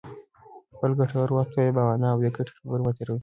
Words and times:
خپل 0.73 0.91
ګټور 0.99 1.29
وخت 1.33 1.51
په 1.55 1.61
بې 1.75 1.83
مانا 1.87 2.07
او 2.11 2.17
بې 2.21 2.29
ګټې 2.35 2.51
خبرو 2.57 2.83
مه 2.85 2.91
تېروئ. 2.97 3.19